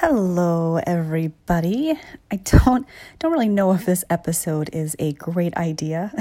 Hello 0.00 0.76
everybody. 0.86 1.98
I 2.30 2.36
don't 2.36 2.86
don't 3.18 3.32
really 3.32 3.48
know 3.48 3.72
if 3.72 3.84
this 3.84 4.04
episode 4.08 4.70
is 4.72 4.94
a 5.00 5.12
great 5.14 5.56
idea, 5.56 6.12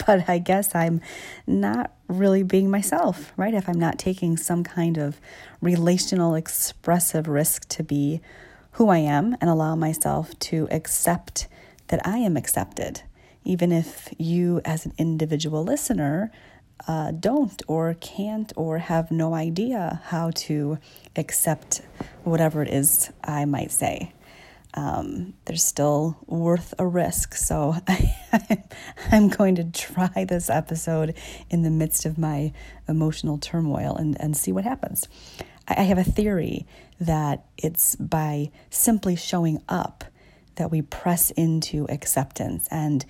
but 0.06 0.28
I 0.28 0.38
guess 0.38 0.74
I'm 0.74 1.00
not 1.46 1.92
really 2.08 2.42
being 2.42 2.68
myself, 2.68 3.32
right? 3.36 3.54
If 3.54 3.68
I'm 3.68 3.78
not 3.78 3.96
taking 3.96 4.36
some 4.36 4.64
kind 4.64 4.98
of 4.98 5.20
relational 5.60 6.34
expressive 6.34 7.28
risk 7.28 7.68
to 7.68 7.84
be 7.84 8.20
who 8.72 8.88
I 8.88 8.98
am 8.98 9.36
and 9.40 9.48
allow 9.48 9.76
myself 9.76 10.36
to 10.50 10.66
accept 10.72 11.46
that 11.86 12.04
I 12.04 12.18
am 12.18 12.36
accepted, 12.36 13.02
even 13.44 13.70
if 13.70 14.12
you 14.18 14.60
as 14.64 14.84
an 14.84 14.94
individual 14.98 15.62
listener 15.62 16.32
uh, 16.88 17.12
don't 17.12 17.62
or 17.68 17.94
can't 17.94 18.52
or 18.56 18.78
have 18.78 19.10
no 19.10 19.34
idea 19.34 20.00
how 20.06 20.30
to 20.30 20.78
accept 21.16 21.82
whatever 22.24 22.62
it 22.62 22.68
is 22.68 23.10
I 23.22 23.44
might 23.44 23.70
say. 23.70 24.12
Um, 24.74 25.34
there's 25.44 25.62
still 25.62 26.16
worth 26.26 26.72
a 26.78 26.86
risk. 26.86 27.34
So 27.34 27.76
I, 27.86 28.16
I'm 29.12 29.28
going 29.28 29.56
to 29.56 29.64
try 29.64 30.24
this 30.26 30.48
episode 30.48 31.14
in 31.50 31.62
the 31.62 31.70
midst 31.70 32.06
of 32.06 32.16
my 32.16 32.52
emotional 32.88 33.38
turmoil 33.38 33.94
and, 33.96 34.18
and 34.20 34.36
see 34.36 34.50
what 34.52 34.64
happens. 34.64 35.08
I 35.68 35.82
have 35.82 35.98
a 35.98 36.04
theory 36.04 36.66
that 37.00 37.44
it's 37.58 37.96
by 37.96 38.50
simply 38.70 39.14
showing 39.16 39.62
up 39.68 40.04
that 40.56 40.70
we 40.70 40.82
press 40.82 41.30
into 41.32 41.86
acceptance 41.88 42.66
and 42.70 43.04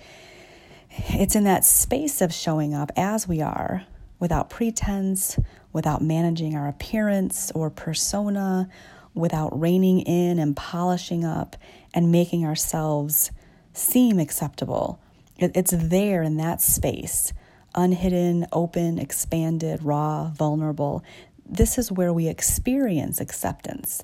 it's 0.95 1.35
in 1.35 1.43
that 1.45 1.65
space 1.65 2.21
of 2.21 2.33
showing 2.33 2.73
up 2.73 2.91
as 2.95 3.27
we 3.27 3.41
are, 3.41 3.85
without 4.19 4.49
pretense, 4.49 5.39
without 5.71 6.01
managing 6.01 6.55
our 6.55 6.67
appearance 6.67 7.51
or 7.55 7.69
persona, 7.69 8.69
without 9.13 9.59
reining 9.59 10.01
in 10.01 10.39
and 10.39 10.55
polishing 10.55 11.25
up 11.25 11.55
and 11.93 12.11
making 12.11 12.45
ourselves 12.45 13.31
seem 13.73 14.19
acceptable. 14.19 14.99
It's 15.37 15.73
there 15.75 16.21
in 16.21 16.37
that 16.37 16.61
space, 16.61 17.33
unhidden, 17.73 18.45
open, 18.51 18.99
expanded, 18.99 19.83
raw, 19.83 20.29
vulnerable. 20.29 21.03
This 21.45 21.77
is 21.77 21.91
where 21.91 22.13
we 22.13 22.27
experience 22.27 23.19
acceptance 23.19 24.03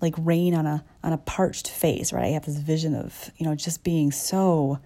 like 0.00 0.14
rain 0.18 0.54
on 0.54 0.66
a 0.66 0.84
on 1.04 1.12
a 1.12 1.18
parched 1.18 1.70
face 1.70 2.12
right 2.12 2.24
i 2.24 2.28
have 2.30 2.44
this 2.44 2.58
vision 2.58 2.92
of 2.92 3.30
you 3.36 3.46
know 3.46 3.54
just 3.54 3.84
being 3.84 4.10
so 4.10 4.80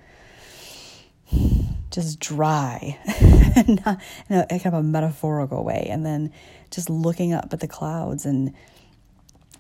just 1.91 2.21
dry, 2.21 2.99
Not, 3.67 4.01
in 4.29 4.37
a 4.39 4.47
kind 4.47 4.67
of 4.67 4.75
a 4.75 4.83
metaphorical 4.83 5.65
way, 5.65 5.89
and 5.91 6.05
then 6.05 6.33
just 6.71 6.91
looking 6.91 7.33
up 7.33 7.53
at 7.53 7.61
the 7.61 7.69
clouds 7.69 8.27
and 8.27 8.53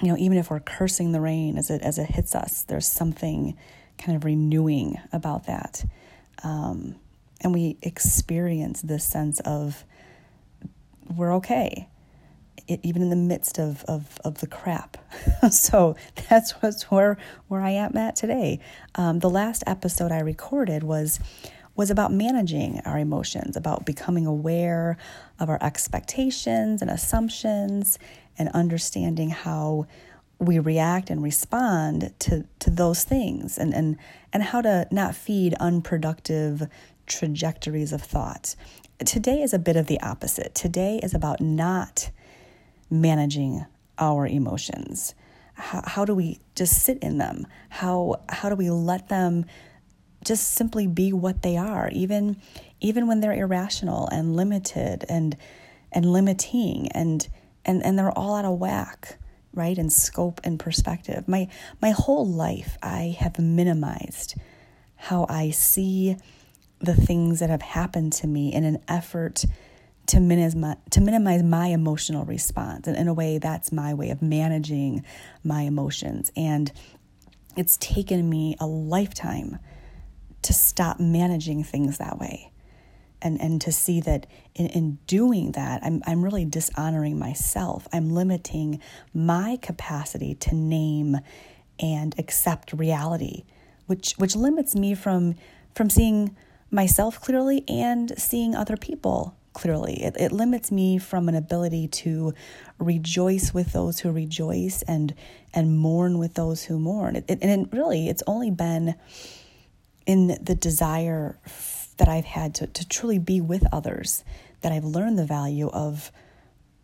you 0.02 0.08
know 0.08 0.18
even 0.18 0.36
if 0.36 0.50
we're 0.50 0.60
cursing 0.60 1.12
the 1.12 1.20
rain 1.20 1.56
as 1.56 1.70
it 1.70 1.82
as 1.82 1.98
it 1.98 2.10
hits 2.10 2.34
us, 2.34 2.62
there's 2.64 2.86
something 2.86 3.56
kind 3.98 4.16
of 4.16 4.24
renewing 4.24 4.98
about 5.12 5.46
that, 5.46 5.84
um, 6.44 6.96
and 7.40 7.54
we 7.54 7.78
experience 7.82 8.82
this 8.82 9.04
sense 9.04 9.40
of 9.40 9.84
we're 11.14 11.34
okay. 11.36 11.88
It, 12.68 12.80
even 12.82 13.02
in 13.02 13.10
the 13.10 13.16
midst 13.16 13.58
of, 13.58 13.84
of, 13.84 14.18
of 14.24 14.38
the 14.38 14.46
crap. 14.46 14.96
so 15.50 15.94
that's 16.28 16.50
what's 16.62 16.90
where, 16.90 17.16
where 17.48 17.60
I 17.60 17.70
am 17.70 17.96
at 17.96 18.16
today. 18.16 18.58
Um, 18.96 19.20
the 19.20 19.30
last 19.30 19.62
episode 19.66 20.10
I 20.10 20.20
recorded 20.20 20.82
was 20.82 21.20
was 21.76 21.90
about 21.90 22.10
managing 22.10 22.80
our 22.86 22.98
emotions, 22.98 23.54
about 23.54 23.84
becoming 23.84 24.26
aware 24.26 24.96
of 25.38 25.50
our 25.50 25.58
expectations 25.62 26.80
and 26.80 26.90
assumptions, 26.90 27.98
and 28.38 28.48
understanding 28.50 29.30
how 29.30 29.86
we 30.38 30.58
react 30.58 31.10
and 31.10 31.22
respond 31.22 32.12
to, 32.18 32.46
to 32.58 32.70
those 32.70 33.04
things 33.04 33.56
and, 33.56 33.72
and, 33.72 33.96
and 34.32 34.42
how 34.42 34.60
to 34.60 34.86
not 34.90 35.14
feed 35.14 35.54
unproductive 35.54 36.68
trajectories 37.06 37.92
of 37.92 38.02
thought. 38.02 38.54
Today 39.04 39.42
is 39.42 39.54
a 39.54 39.58
bit 39.58 39.76
of 39.76 39.86
the 39.86 40.00
opposite. 40.00 40.54
Today 40.54 41.00
is 41.02 41.14
about 41.14 41.40
not 41.40 42.10
managing 42.90 43.64
our 43.98 44.26
emotions. 44.26 45.14
How, 45.54 45.82
how 45.84 46.04
do 46.04 46.14
we 46.14 46.40
just 46.54 46.82
sit 46.82 46.98
in 46.98 47.18
them? 47.18 47.46
How, 47.70 48.22
how 48.28 48.48
do 48.48 48.56
we 48.56 48.70
let 48.70 49.08
them 49.08 49.46
just 50.26 50.52
simply 50.52 50.86
be 50.86 51.12
what 51.12 51.42
they 51.42 51.56
are, 51.56 51.88
even 51.92 52.36
even 52.80 53.06
when 53.06 53.20
they're 53.20 53.32
irrational 53.32 54.08
and 54.08 54.36
limited 54.36 55.04
and 55.08 55.36
and 55.92 56.04
limiting 56.04 56.88
and 56.88 57.28
and 57.64 57.82
and 57.84 57.98
they're 57.98 58.16
all 58.18 58.34
out 58.34 58.44
of 58.44 58.58
whack, 58.58 59.18
right? 59.54 59.78
In 59.78 59.88
scope 59.88 60.40
and 60.44 60.58
perspective. 60.58 61.26
My 61.28 61.48
my 61.80 61.92
whole 61.92 62.26
life 62.26 62.76
I 62.82 63.16
have 63.18 63.38
minimized 63.38 64.34
how 64.96 65.26
I 65.28 65.50
see 65.50 66.16
the 66.80 66.94
things 66.94 67.40
that 67.40 67.48
have 67.48 67.62
happened 67.62 68.12
to 68.14 68.26
me 68.26 68.52
in 68.52 68.64
an 68.64 68.82
effort 68.88 69.44
to 70.06 70.20
minimize 70.20 70.54
my, 70.54 70.76
to 70.90 71.00
minimize 71.00 71.42
my 71.42 71.68
emotional 71.68 72.24
response. 72.24 72.86
And 72.86 72.96
in 72.96 73.08
a 73.08 73.14
way, 73.14 73.38
that's 73.38 73.72
my 73.72 73.94
way 73.94 74.10
of 74.10 74.22
managing 74.22 75.04
my 75.42 75.62
emotions. 75.62 76.30
And 76.36 76.72
it's 77.56 77.76
taken 77.78 78.28
me 78.28 78.56
a 78.60 78.66
lifetime 78.66 79.58
to 80.42 80.52
stop 80.52 81.00
managing 81.00 81.64
things 81.64 81.98
that 81.98 82.18
way 82.18 82.52
and 83.22 83.40
and 83.40 83.60
to 83.62 83.72
see 83.72 84.00
that 84.00 84.26
in, 84.54 84.66
in 84.66 84.98
doing 85.06 85.52
that 85.52 85.82
I'm, 85.82 86.02
I'm 86.06 86.22
really 86.22 86.44
dishonoring 86.44 87.18
myself 87.18 87.88
i'm 87.92 88.10
limiting 88.10 88.80
my 89.14 89.58
capacity 89.60 90.34
to 90.34 90.54
name 90.54 91.16
and 91.80 92.14
accept 92.18 92.72
reality 92.72 93.44
which 93.86 94.14
which 94.18 94.36
limits 94.36 94.74
me 94.74 94.94
from 94.94 95.34
from 95.74 95.90
seeing 95.90 96.36
myself 96.70 97.20
clearly 97.20 97.64
and 97.68 98.12
seeing 98.18 98.54
other 98.54 98.76
people 98.76 99.36
clearly 99.56 100.02
it, 100.02 100.14
it 100.18 100.32
limits 100.32 100.70
me 100.70 100.98
from 100.98 101.28
an 101.28 101.34
ability 101.34 101.88
to 101.88 102.32
rejoice 102.78 103.54
with 103.54 103.72
those 103.72 104.00
who 104.00 104.12
rejoice 104.12 104.82
and 104.82 105.14
and 105.54 105.78
mourn 105.78 106.18
with 106.18 106.34
those 106.34 106.64
who 106.64 106.78
mourn 106.78 107.16
it, 107.16 107.24
it, 107.26 107.38
and 107.42 107.72
really 107.72 108.08
it's 108.08 108.22
only 108.26 108.50
been 108.50 108.94
in 110.06 110.38
the 110.40 110.54
desire 110.54 111.38
that 111.96 112.08
I've 112.08 112.24
had 112.24 112.54
to, 112.56 112.66
to 112.66 112.88
truly 112.88 113.18
be 113.18 113.40
with 113.40 113.64
others, 113.72 114.24
that 114.60 114.72
I've 114.72 114.84
learned 114.84 115.18
the 115.18 115.26
value 115.26 115.68
of 115.68 116.12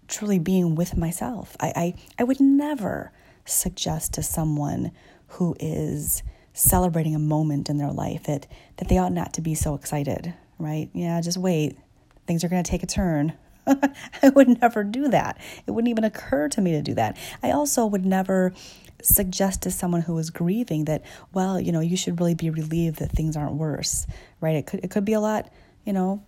truly 0.08 0.38
being 0.38 0.74
with 0.74 0.96
myself. 0.96 1.56
I, 1.60 1.72
I, 1.76 1.94
I 2.18 2.24
would 2.24 2.40
never 2.40 3.12
suggest 3.44 4.14
to 4.14 4.22
someone 4.22 4.92
who 5.28 5.56
is 5.60 6.22
celebrating 6.52 7.14
a 7.14 7.20
moment 7.20 7.70
in 7.70 7.78
their 7.78 7.92
life 7.92 8.24
that, 8.24 8.46
that 8.76 8.88
they 8.88 8.98
ought 8.98 9.12
not 9.12 9.32
to 9.34 9.40
be 9.40 9.54
so 9.54 9.74
excited, 9.74 10.34
right? 10.58 10.90
Yeah, 10.92 11.20
just 11.20 11.38
wait. 11.38 11.76
Things 12.26 12.44
are 12.44 12.48
going 12.48 12.62
to 12.62 12.70
take 12.70 12.82
a 12.82 12.86
turn. 12.86 13.34
I 13.66 14.28
would 14.34 14.60
never 14.60 14.84
do 14.84 15.08
that. 15.08 15.38
It 15.66 15.70
wouldn't 15.70 15.90
even 15.90 16.04
occur 16.04 16.48
to 16.48 16.60
me 16.60 16.72
to 16.72 16.82
do 16.82 16.94
that. 16.94 17.16
I 17.42 17.52
also 17.52 17.86
would 17.86 18.04
never 18.04 18.52
suggest 19.02 19.62
to 19.62 19.70
someone 19.70 20.02
who 20.02 20.16
is 20.18 20.30
grieving 20.30 20.84
that, 20.86 21.02
well, 21.32 21.60
you 21.60 21.72
know, 21.72 21.80
you 21.80 21.96
should 21.96 22.20
really 22.20 22.34
be 22.34 22.50
relieved 22.50 22.98
that 22.98 23.10
things 23.10 23.36
aren't 23.36 23.54
worse, 23.54 24.06
right? 24.40 24.56
It 24.56 24.66
could 24.66 24.80
it 24.84 24.90
could 24.90 25.04
be 25.04 25.12
a 25.12 25.20
lot, 25.20 25.52
you 25.84 25.92
know, 25.92 26.22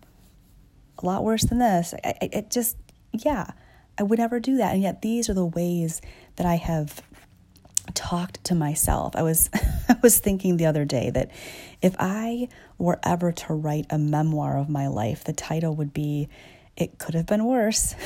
a 0.99 1.07
lot 1.07 1.25
worse 1.25 1.45
than 1.45 1.59
this. 1.59 1.95
I, 2.05 2.15
it 2.21 2.51
just, 2.51 2.77
yeah, 3.13 3.53
I 3.99 4.03
would 4.03 4.19
never 4.19 4.41
do 4.41 4.57
that. 4.57 4.75
And 4.75 4.83
yet, 4.83 5.03
these 5.03 5.29
are 5.29 5.35
the 5.35 5.47
ways 5.47 6.01
that 6.37 6.47
I 6.47 6.57
have 6.57 7.03
talked 7.93 8.43
to 8.45 8.55
myself. 8.55 9.15
I 9.17 9.23
was 9.23 9.51
I 9.89 9.97
was 10.03 10.19
thinking 10.19 10.57
the 10.57 10.67
other 10.67 10.85
day 10.85 11.11
that 11.11 11.31
if 11.83 11.95
I 11.99 12.49
were 12.79 12.99
ever 13.03 13.33
to 13.33 13.55
write 13.55 13.87
a 13.91 13.99
memoir 13.99 14.59
of 14.59 14.69
my 14.69 14.89
life, 14.89 15.25
the 15.25 15.33
title 15.33 15.75
would 15.77 15.93
be 15.93 16.29
"It 16.77 16.99
Could 16.99 17.15
Have 17.15 17.27
Been 17.27 17.45
Worse." 17.45 17.95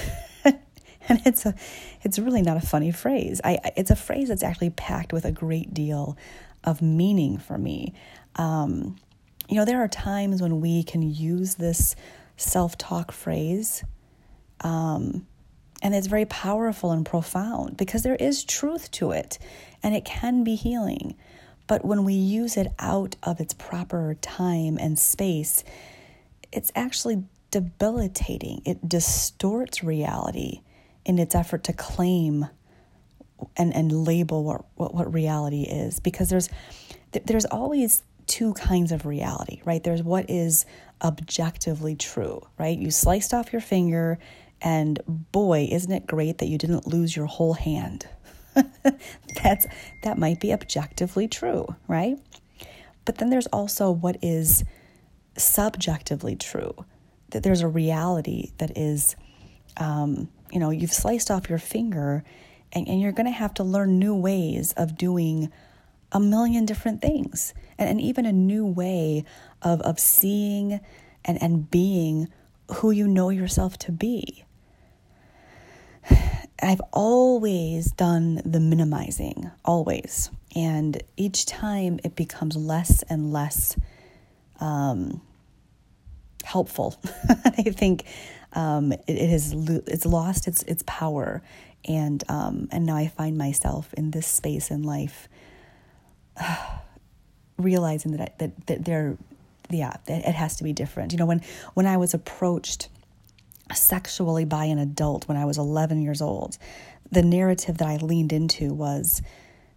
and 1.09 1.21
it's 1.25 1.47
a 1.47 1.55
it's 2.03 2.19
really 2.19 2.43
not 2.43 2.57
a 2.57 2.61
funny 2.61 2.91
phrase 2.91 3.41
I, 3.43 3.59
it's 3.77 3.91
a 3.91 3.97
phrase 3.97 4.29
that's 4.29 4.43
actually 4.43 4.71
packed 4.71 5.13
with 5.13 5.25
a 5.25 5.33
great 5.33 5.73
deal 5.73 6.17
of 6.65 6.83
meaning 6.83 7.39
for 7.39 7.59
me 7.59 7.95
um, 8.37 8.97
you 9.49 9.57
know 9.57 9.65
there 9.65 9.83
are 9.83 9.89
times 9.89 10.43
when 10.43 10.61
we 10.61 10.83
can 10.83 11.03
use 11.03 11.57
this 11.57 11.97
self-talk 12.37 13.13
phrase 13.13 13.85
um, 14.61 15.27
and 15.83 15.95
it's 15.95 16.07
very 16.07 16.25
powerful 16.27 16.91
and 16.91 17.07
profound 17.07 17.77
because 17.77 18.03
there 18.03 18.17
is 18.17 18.45
truth 18.45 18.91
to 18.93 19.13
it 19.13 19.39
and 19.83 19.95
it 19.95 20.05
can 20.05 20.45
be 20.45 20.57
healing. 20.57 21.15
But 21.67 21.85
when 21.85 22.05
we 22.05 22.15
use 22.15 22.57
it 22.57 22.69
out 22.79 23.17
of 23.23 23.41
its 23.41 23.55
proper 23.55 24.17
time 24.21 24.79
and 24.81 24.99
space 24.99 25.65
it's 26.53 26.73
actually 26.75 27.25
debilitating. 27.51 28.63
It 28.65 28.89
distorts 28.89 29.83
reality 29.83 30.63
in 31.05 31.19
its 31.19 31.35
effort 31.35 31.65
to 31.65 31.73
claim 31.73 32.47
and, 33.57 33.75
and 33.75 34.07
label 34.07 34.45
what, 34.45 34.65
what, 34.75 34.95
what 34.95 35.13
reality 35.13 35.63
is. 35.63 36.01
Because 36.01 36.31
there's 36.31 36.49
there's 37.25 37.47
always 37.47 38.03
two 38.27 38.53
kinds 38.53 38.93
of 38.93 39.07
reality 39.07 39.63
right? 39.65 39.83
There's 39.83 40.03
what 40.03 40.29
is 40.29 40.67
objectively 41.03 41.97
true 41.97 42.47
right? 42.59 42.77
You 42.77 42.91
sliced 42.91 43.33
off 43.33 43.53
your 43.53 43.63
finger 43.63 44.19
and 44.61 45.01
boy 45.33 45.69
isn't 45.71 45.93
it 45.93 46.07
great 46.07 46.39
that 46.39 46.47
you 46.47 46.59
didn't 46.59 46.87
lose 46.87 47.15
your 47.15 47.27
whole 47.27 47.55
hand 47.55 48.07
That's 49.43 49.67
that 50.03 50.19
might 50.19 50.41
be 50.41 50.53
objectively 50.53 51.29
true, 51.29 51.67
right? 51.87 52.19
But 53.05 53.19
then 53.19 53.31
there's 53.31 53.47
also 53.49 53.91
what 53.91 54.17
is 54.23 54.65
subjectively 55.37 56.37
true. 56.37 56.85
That 57.31 57.43
there's 57.43 57.61
a 57.61 57.69
reality 57.69 58.53
that 58.59 58.77
is, 58.77 59.17
um, 59.77 60.29
you 60.51 60.59
know, 60.59 60.71
you've 60.71 60.93
sliced 60.93 61.31
off 61.31 61.49
your 61.49 61.59
finger, 61.59 62.25
and, 62.73 62.89
and 62.89 63.01
you're 63.01 63.13
going 63.13 63.27
to 63.27 63.33
have 63.33 63.55
to 63.55 63.65
learn 63.65 63.99
new 63.99 64.15
ways 64.15 64.73
of 64.77 64.97
doing 64.97 65.51
a 66.11 66.21
million 66.21 66.65
different 66.65 67.03
things, 67.03 67.53
and, 67.77 67.89
and 67.89 68.01
even 68.01 68.25
a 68.25 68.33
new 68.33 68.67
way 68.67 69.25
of 69.63 69.81
of 69.83 69.99
seeing 70.01 70.81
and 71.25 71.43
and 71.43 71.71
being 71.71 72.29
who 72.77 72.91
you 72.91 73.07
know 73.07 73.29
yourself 73.31 73.79
to 73.79 73.93
be. 73.93 74.45
I've 76.61 76.81
always 76.93 77.93
done 77.93 78.43
the 78.45 78.61
minimizing, 78.61 79.51
always. 79.65 80.31
And 80.57 81.01
each 81.17 81.47
time 81.47 82.01
it 82.03 82.17
becomes 82.17 82.57
less 82.57 83.03
and 83.05 83.33
less 83.33 83.77
um, 84.61 85.21
helpful. 86.45 86.97
I 87.45 87.63
think 87.63 88.05
um, 88.55 88.93
it, 88.93 89.03
it 89.07 89.31
has 89.31 89.53
it's 89.53 90.07
lost 90.07 90.49
its 90.49 90.63
its 90.65 90.83
power, 90.87 91.43
and 91.85 92.25
um, 92.29 92.69
and 92.73 92.87
now 92.87 92.97
I 92.97 93.09
find 93.09 93.39
myself 93.39 93.93
in 93.95 94.11
this 94.11 94.27
space 94.27 94.71
in 94.71 94.83
life, 94.83 95.29
uh, 96.37 96.79
realizing 97.59 98.13
that 98.13 98.21
I, 98.21 98.29
that 98.39 98.67
that 98.67 98.85
there, 98.85 99.17
yeah, 99.71 99.97
it, 100.09 100.25
it 100.27 100.35
has 100.35 100.57
to 100.57 100.65
be 100.65 100.73
different. 100.73 101.13
You 101.13 101.19
know, 101.19 101.27
when 101.27 101.43
when 101.75 101.87
I 101.87 101.99
was 101.99 102.15
approached 102.15 102.89
sexually 103.75 104.45
by 104.45 104.65
an 104.65 104.79
adult 104.79 105.29
when 105.29 105.37
I 105.37 105.45
was 105.45 105.59
11 105.59 106.03
years 106.03 106.21
old, 106.21 106.59
the 107.11 107.23
narrative 107.23 107.79
that 107.79 107.89
I 107.89 107.97
leaned 107.97 108.33
into 108.33 108.73
was 108.75 109.23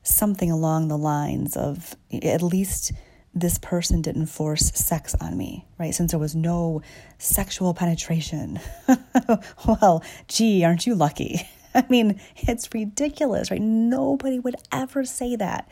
something 0.03 0.51
along 0.51 0.88
the 0.88 0.97
lines 0.97 1.55
of 1.55 1.95
at 2.23 2.41
least 2.41 2.91
this 3.33 3.57
person 3.57 4.01
didn't 4.01 4.25
force 4.25 4.71
sex 4.73 5.15
on 5.21 5.38
me, 5.38 5.65
right? 5.79 5.95
Since 5.95 6.11
there 6.11 6.19
was 6.19 6.35
no 6.35 6.81
sexual 7.17 7.73
penetration. 7.73 8.59
well, 9.67 10.03
gee, 10.27 10.65
aren't 10.65 10.85
you 10.85 10.95
lucky? 10.95 11.47
I 11.73 11.85
mean, 11.87 12.19
it's 12.35 12.69
ridiculous, 12.73 13.49
right? 13.49 13.61
Nobody 13.61 14.39
would 14.39 14.55
ever 14.71 15.05
say 15.05 15.37
that 15.37 15.69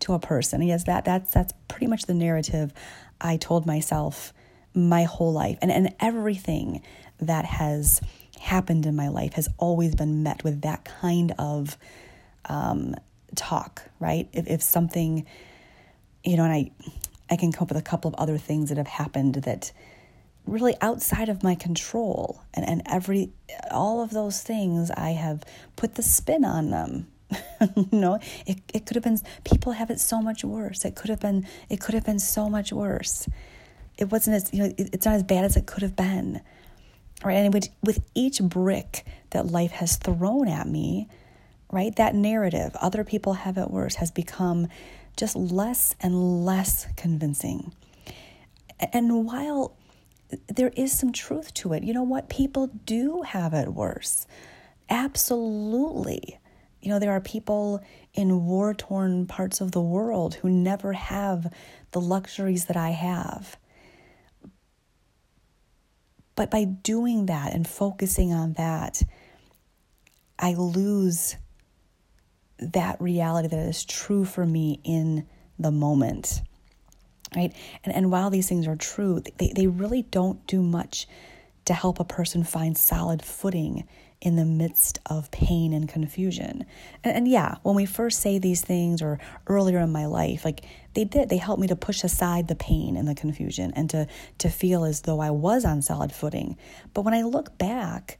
to 0.00 0.14
a 0.14 0.18
person. 0.18 0.62
Yes, 0.62 0.84
that 0.84 1.04
that's 1.04 1.32
that's 1.32 1.52
pretty 1.68 1.86
much 1.86 2.04
the 2.04 2.14
narrative 2.14 2.72
I 3.20 3.36
told 3.36 3.66
myself 3.66 4.32
my 4.74 5.04
whole 5.04 5.32
life. 5.32 5.58
And 5.60 5.70
and 5.70 5.94
everything 6.00 6.82
that 7.26 7.44
has 7.44 8.00
happened 8.40 8.86
in 8.86 8.96
my 8.96 9.08
life 9.08 9.34
has 9.34 9.48
always 9.58 9.94
been 9.94 10.22
met 10.22 10.42
with 10.42 10.62
that 10.62 10.84
kind 10.84 11.32
of 11.38 11.76
um, 12.46 12.94
talk, 13.34 13.82
right? 14.00 14.28
If, 14.32 14.46
if 14.48 14.62
something, 14.62 15.26
you 16.24 16.36
know, 16.36 16.44
and 16.44 16.52
I, 16.52 16.70
I 17.30 17.36
can 17.36 17.52
come 17.52 17.64
up 17.64 17.68
with 17.70 17.78
a 17.78 17.82
couple 17.82 18.08
of 18.08 18.14
other 18.16 18.38
things 18.38 18.68
that 18.68 18.78
have 18.78 18.88
happened 18.88 19.36
that 19.36 19.72
really 20.46 20.74
outside 20.80 21.28
of 21.28 21.42
my 21.42 21.54
control 21.54 22.42
and, 22.52 22.68
and 22.68 22.82
every 22.86 23.30
all 23.70 24.02
of 24.02 24.10
those 24.10 24.42
things 24.42 24.90
I 24.90 25.10
have 25.10 25.44
put 25.76 25.94
the 25.94 26.02
spin 26.02 26.44
on 26.44 26.70
them. 26.70 27.06
you 27.76 27.86
know, 27.92 28.18
it, 28.46 28.58
it 28.74 28.84
could 28.86 28.96
have 28.96 29.04
been 29.04 29.18
people 29.44 29.72
have 29.72 29.90
it 29.90 30.00
so 30.00 30.20
much 30.20 30.44
worse. 30.44 30.84
It 30.84 30.94
could 30.94 31.10
have 31.10 31.20
been 31.20 31.46
it 31.70 31.80
could 31.80 31.94
have 31.94 32.04
been 32.04 32.18
so 32.18 32.50
much 32.50 32.72
worse. 32.72 33.28
It 33.96 34.10
wasn't 34.10 34.36
as 34.36 34.52
you 34.52 34.64
know, 34.64 34.74
it, 34.76 34.90
it's 34.92 35.06
not 35.06 35.14
as 35.14 35.22
bad 35.22 35.44
as 35.44 35.56
it 35.56 35.66
could 35.66 35.82
have 35.82 35.96
been. 35.96 36.42
Right. 37.24 37.34
And 37.34 37.54
with, 37.54 37.68
with 37.82 38.00
each 38.14 38.42
brick 38.42 39.06
that 39.30 39.46
life 39.46 39.70
has 39.72 39.96
thrown 39.96 40.48
at 40.48 40.66
me, 40.66 41.08
right? 41.70 41.94
That 41.94 42.14
narrative, 42.14 42.74
other 42.80 43.04
people 43.04 43.34
have 43.34 43.56
it 43.56 43.70
worse, 43.70 43.96
has 43.96 44.10
become 44.10 44.68
just 45.16 45.36
less 45.36 45.94
and 46.00 46.44
less 46.44 46.86
convincing. 46.96 47.72
And 48.92 49.24
while 49.24 49.76
there 50.48 50.72
is 50.76 50.92
some 50.92 51.12
truth 51.12 51.54
to 51.54 51.72
it, 51.74 51.84
you 51.84 51.94
know 51.94 52.02
what? 52.02 52.28
People 52.28 52.68
do 52.86 53.22
have 53.22 53.54
it 53.54 53.72
worse. 53.72 54.26
Absolutely. 54.90 56.38
You 56.80 56.90
know, 56.90 56.98
there 56.98 57.12
are 57.12 57.20
people 57.20 57.82
in 58.14 58.44
war 58.44 58.74
torn 58.74 59.26
parts 59.26 59.60
of 59.60 59.72
the 59.72 59.80
world 59.80 60.34
who 60.34 60.50
never 60.50 60.92
have 60.94 61.52
the 61.92 62.00
luxuries 62.00 62.64
that 62.64 62.76
I 62.76 62.90
have. 62.90 63.56
But 66.34 66.50
by 66.50 66.64
doing 66.64 67.26
that 67.26 67.52
and 67.52 67.66
focusing 67.66 68.32
on 68.32 68.54
that, 68.54 69.02
I 70.38 70.54
lose 70.54 71.36
that 72.58 73.00
reality 73.00 73.48
that 73.48 73.68
is 73.68 73.84
true 73.84 74.24
for 74.24 74.46
me 74.46 74.80
in 74.84 75.26
the 75.58 75.70
moment 75.70 76.42
right? 77.36 77.52
And 77.84 77.94
and 77.94 78.10
while 78.10 78.30
these 78.30 78.48
things 78.48 78.66
are 78.66 78.76
true 78.76 79.22
they, 79.38 79.52
they 79.54 79.66
really 79.66 80.02
don't 80.02 80.46
do 80.46 80.62
much 80.62 81.06
to 81.64 81.74
help 81.74 82.00
a 82.00 82.04
person 82.04 82.44
find 82.44 82.76
solid 82.76 83.22
footing 83.22 83.86
in 84.20 84.36
the 84.36 84.44
midst 84.44 85.00
of 85.06 85.30
pain 85.30 85.72
and 85.72 85.88
confusion. 85.88 86.64
And, 87.02 87.16
and 87.16 87.28
yeah 87.28 87.56
when 87.62 87.74
we 87.74 87.86
first 87.86 88.20
say 88.20 88.38
these 88.38 88.62
things 88.62 89.02
or 89.02 89.18
earlier 89.46 89.78
in 89.80 89.90
my 89.90 90.06
life 90.06 90.44
like 90.44 90.64
they 90.94 91.04
did. 91.04 91.28
They 91.28 91.38
helped 91.38 91.60
me 91.60 91.68
to 91.68 91.76
push 91.76 92.04
aside 92.04 92.48
the 92.48 92.54
pain 92.54 92.96
and 92.96 93.08
the 93.08 93.14
confusion 93.14 93.72
and 93.74 93.88
to 93.90 94.06
to 94.38 94.48
feel 94.50 94.84
as 94.84 95.02
though 95.02 95.20
i 95.20 95.30
was 95.30 95.64
on 95.64 95.82
solid 95.82 96.12
footing. 96.12 96.56
But 96.94 97.02
when 97.02 97.14
i 97.14 97.22
look 97.22 97.56
back 97.58 98.18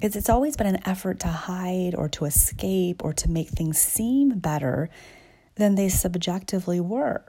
it's, 0.00 0.16
it's 0.16 0.28
always 0.28 0.56
been 0.56 0.66
an 0.66 0.86
effort 0.86 1.20
to 1.20 1.28
hide 1.28 1.94
or 1.94 2.08
to 2.10 2.24
escape 2.24 3.04
or 3.04 3.12
to 3.14 3.30
make 3.30 3.48
things 3.48 3.78
seem 3.78 4.38
better 4.38 4.90
than 5.54 5.76
they 5.76 5.88
subjectively 5.88 6.80
were, 6.80 7.24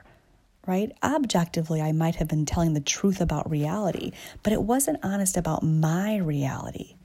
right? 0.66 0.92
Objectively, 1.04 1.82
I 1.82 1.92
might 1.92 2.16
have 2.16 2.28
been 2.28 2.46
telling 2.46 2.74
the 2.74 2.82
truth 2.82 3.22
about 3.22 3.50
reality, 3.50 4.12
but 4.42 4.52
it 4.52 4.62
wasn't 4.62 5.00
honest 5.04 5.38
about 5.38 5.64
my 5.64 6.18
reality. 6.18 6.96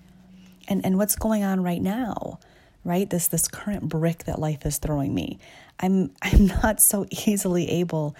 And, 0.66 0.84
and 0.84 0.96
what's 0.96 1.16
going 1.16 1.44
on 1.44 1.62
right 1.62 1.82
now 1.82 2.38
right 2.84 3.10
this 3.10 3.28
this 3.28 3.48
current 3.48 3.88
brick 3.88 4.24
that 4.24 4.38
life 4.38 4.64
is 4.64 4.78
throwing 4.78 5.14
me 5.14 5.38
i'm 5.80 6.10
i'm 6.22 6.46
not 6.46 6.80
so 6.80 7.06
easily 7.26 7.68
able 7.68 8.16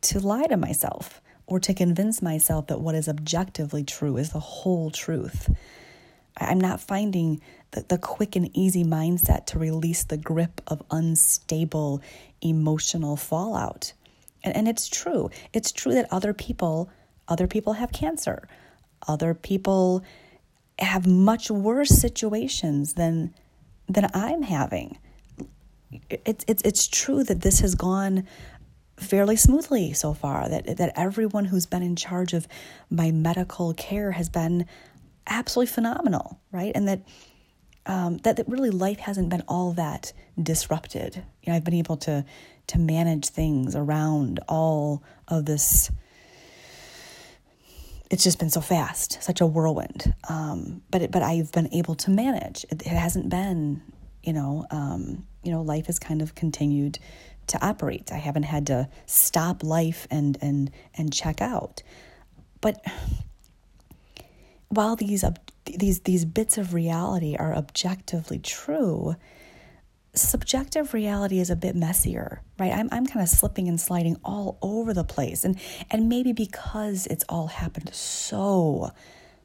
to 0.00 0.20
lie 0.20 0.46
to 0.46 0.56
myself 0.56 1.20
or 1.46 1.60
to 1.60 1.74
convince 1.74 2.22
myself 2.22 2.66
that 2.68 2.80
what 2.80 2.94
is 2.94 3.08
objectively 3.08 3.84
true 3.84 4.16
is 4.16 4.32
the 4.32 4.40
whole 4.40 4.90
truth 4.90 5.50
I'm 6.36 6.60
not 6.60 6.80
finding 6.80 7.40
the, 7.70 7.84
the 7.88 7.98
quick 7.98 8.36
and 8.36 8.50
easy 8.56 8.84
mindset 8.84 9.46
to 9.46 9.58
release 9.58 10.04
the 10.04 10.16
grip 10.16 10.60
of 10.66 10.82
unstable 10.90 12.02
emotional 12.40 13.16
fallout. 13.16 13.92
And, 14.42 14.56
and 14.56 14.68
it's 14.68 14.88
true. 14.88 15.30
It's 15.52 15.72
true 15.72 15.92
that 15.94 16.08
other 16.10 16.34
people, 16.34 16.90
other 17.28 17.46
people 17.46 17.74
have 17.74 17.92
cancer. 17.92 18.48
Other 19.06 19.34
people 19.34 20.02
have 20.78 21.06
much 21.06 21.50
worse 21.50 21.90
situations 21.90 22.94
than 22.94 23.32
than 23.88 24.08
I'm 24.14 24.42
having. 24.42 24.98
It's 26.10 26.44
it's 26.48 26.62
it's 26.62 26.86
true 26.88 27.22
that 27.24 27.42
this 27.42 27.60
has 27.60 27.74
gone 27.74 28.26
fairly 28.96 29.36
smoothly 29.36 29.92
so 29.92 30.12
far 30.12 30.48
that 30.48 30.76
that 30.76 30.92
everyone 30.96 31.46
who's 31.46 31.66
been 31.66 31.82
in 31.82 31.96
charge 31.96 32.32
of 32.32 32.48
my 32.90 33.10
medical 33.10 33.74
care 33.74 34.12
has 34.12 34.28
been 34.28 34.66
absolutely 35.26 35.72
phenomenal, 35.72 36.40
right? 36.52 36.72
And 36.74 36.88
that 36.88 37.02
um, 37.86 38.18
that, 38.18 38.36
that 38.36 38.48
really 38.48 38.70
life 38.70 38.98
hasn't 38.98 39.28
been 39.28 39.42
all 39.46 39.72
that 39.72 40.12
disrupted. 40.42 41.22
You 41.42 41.52
know, 41.52 41.56
I've 41.56 41.64
been 41.64 41.74
able 41.74 41.96
to 41.98 42.24
to 42.68 42.78
manage 42.78 43.26
things 43.26 43.76
around 43.76 44.40
all 44.48 45.02
of 45.28 45.44
this. 45.44 45.90
It's 48.10 48.22
just 48.22 48.38
been 48.38 48.50
so 48.50 48.60
fast, 48.60 49.22
such 49.22 49.40
a 49.40 49.46
whirlwind. 49.46 50.14
Um, 50.28 50.82
but 50.90 51.02
it, 51.02 51.10
but 51.10 51.22
I've 51.22 51.50
been 51.52 51.72
able 51.72 51.94
to 51.96 52.10
manage. 52.10 52.64
It, 52.64 52.82
it 52.82 52.88
hasn't 52.88 53.28
been, 53.28 53.82
you 54.22 54.32
know, 54.32 54.66
um, 54.70 55.26
you 55.42 55.50
know, 55.52 55.62
life 55.62 55.86
has 55.86 55.98
kind 55.98 56.22
of 56.22 56.34
continued 56.34 56.98
to 57.48 57.66
operate. 57.66 58.10
I 58.12 58.16
haven't 58.16 58.44
had 58.44 58.66
to 58.68 58.88
stop 59.06 59.62
life 59.62 60.06
and 60.10 60.36
and 60.40 60.70
and 60.94 61.12
check 61.12 61.40
out. 61.40 61.82
But 62.60 62.84
while 64.68 64.96
these 64.96 65.24
these 65.64 66.00
these 66.00 66.24
bits 66.24 66.58
of 66.58 66.74
reality 66.74 67.36
are 67.36 67.54
objectively 67.54 68.38
true, 68.38 69.16
subjective 70.14 70.94
reality 70.94 71.40
is 71.40 71.50
a 71.50 71.56
bit 71.56 71.74
messier, 71.74 72.42
right? 72.58 72.72
I'm 72.72 72.88
I'm 72.92 73.06
kind 73.06 73.22
of 73.22 73.28
slipping 73.28 73.68
and 73.68 73.80
sliding 73.80 74.16
all 74.24 74.58
over 74.62 74.94
the 74.94 75.04
place, 75.04 75.44
and 75.44 75.58
and 75.90 76.08
maybe 76.08 76.32
because 76.32 77.06
it's 77.06 77.24
all 77.28 77.48
happened 77.48 77.94
so 77.94 78.90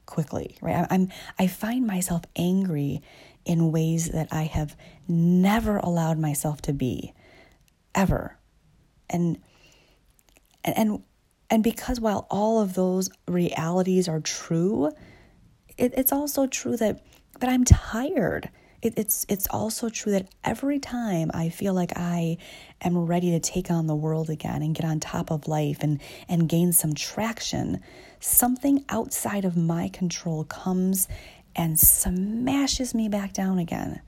quickly, 0.05 0.57
right? 0.61 0.87
I'm 0.89 1.09
I 1.37 1.47
find 1.47 1.85
myself 1.85 2.23
angry 2.35 3.01
in 3.45 3.71
ways 3.71 4.09
that 4.11 4.27
I 4.31 4.43
have 4.43 4.75
never 5.07 5.77
allowed 5.77 6.19
myself 6.19 6.61
to 6.63 6.73
be, 6.73 7.13
ever, 7.95 8.37
and 9.09 9.39
and 10.63 11.03
and 11.49 11.63
because 11.63 11.99
while 11.99 12.27
all 12.29 12.61
of 12.61 12.75
those 12.75 13.09
realities 13.27 14.07
are 14.07 14.19
true, 14.19 14.91
it, 15.77 15.93
it's 15.95 16.11
also 16.11 16.47
true 16.47 16.77
that 16.77 17.01
that 17.39 17.49
I'm 17.49 17.65
tired. 17.65 18.49
It, 18.81 18.93
it's 18.97 19.25
it's 19.27 19.47
also 19.49 19.89
true 19.89 20.13
that 20.13 20.29
every 20.43 20.79
time 20.79 21.31
I 21.33 21.49
feel 21.49 21.73
like 21.73 21.93
I 21.97 22.37
am 22.81 22.97
ready 22.97 23.31
to 23.31 23.39
take 23.39 23.69
on 23.69 23.87
the 23.87 23.95
world 23.95 24.29
again 24.29 24.61
and 24.61 24.73
get 24.73 24.85
on 24.85 24.99
top 24.99 25.31
of 25.31 25.47
life 25.47 25.79
and 25.81 25.99
and 26.27 26.47
gain 26.47 26.71
some 26.71 26.93
traction, 26.93 27.81
something 28.19 28.85
outside 28.89 29.45
of 29.45 29.57
my 29.57 29.89
control 29.89 30.45
comes 30.45 31.07
and 31.55 31.79
smashes 31.79 32.95
me 32.95 33.09
back 33.09 33.33
down 33.33 33.59
again. 33.59 34.01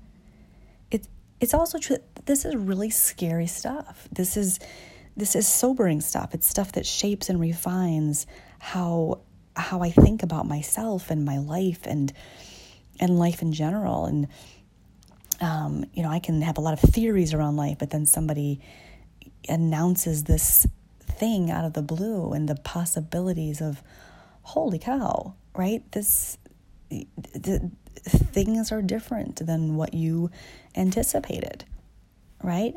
It 0.90 1.08
it's 1.42 1.54
also 1.54 1.78
true 1.78 1.98
that 1.98 2.26
this 2.26 2.46
is 2.46 2.56
really 2.56 2.90
scary 2.90 3.48
stuff. 3.48 4.08
This 4.12 4.38
is 4.38 4.60
this 5.18 5.36
is 5.36 5.48
sobering 5.48 6.00
stuff. 6.00 6.34
It's 6.34 6.48
stuff 6.48 6.72
that 6.74 6.86
shapes 6.86 7.30
and 7.30 7.40
refines 7.40 8.26
how 8.60 9.20
how 9.54 9.82
I 9.82 9.92
think 9.92 10.24
about 10.24 10.48
myself 10.48 11.12
and 11.12 11.26
my 11.26 11.40
life 11.40 11.82
and 11.86 12.14
and 13.02 13.20
life 13.20 13.42
in 13.42 13.52
general 13.52 14.06
and 14.06 14.28
um, 15.42 15.86
you 15.94 16.04
know, 16.04 16.10
I 16.10 16.20
can 16.20 16.42
have 16.42 16.58
a 16.58 16.62
lot 16.62 16.82
of 16.82 16.90
theories 16.90 17.34
around 17.34 17.58
life, 17.58 17.78
but 17.80 17.90
then 17.90 18.06
somebody 18.06 18.62
announces 19.50 20.26
this 20.26 20.68
thing 21.00 21.52
out 21.52 21.66
of 21.66 21.74
the 21.74 21.82
blue 21.82 22.32
and 22.32 22.48
the 22.48 22.56
possibilities 22.56 23.62
of, 23.62 23.82
holy 24.44 24.80
cow, 24.80 25.34
right? 25.56 25.84
This, 25.92 26.38
the, 26.90 27.72
things 27.96 28.72
are 28.72 28.82
different 28.82 29.46
than 29.46 29.76
what 29.76 29.94
you 29.94 30.30
anticipated, 30.76 31.66
right? 32.44 32.76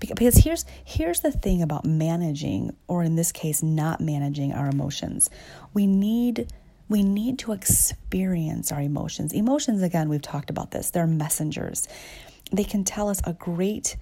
Because 0.00 0.36
here's 0.36 0.64
here's 0.84 1.20
the 1.20 1.32
thing 1.32 1.60
about 1.60 1.84
managing, 1.84 2.76
or 2.86 3.02
in 3.02 3.16
this 3.16 3.32
case, 3.32 3.64
not 3.64 4.00
managing 4.00 4.52
our 4.52 4.68
emotions. 4.68 5.28
We 5.74 5.88
need 5.88 6.52
we 6.88 7.02
need 7.02 7.38
to 7.40 7.52
experience 7.52 8.72
our 8.72 8.80
emotions. 8.80 9.32
Emotions, 9.32 9.82
again, 9.82 10.08
we've 10.08 10.22
talked 10.22 10.50
about 10.50 10.70
this, 10.70 10.90
they're 10.90 11.06
messengers. 11.06 11.88
They 12.50 12.64
can 12.64 12.84
tell 12.84 13.08
us 13.08 13.20
a 13.24 13.34
great 13.34 13.96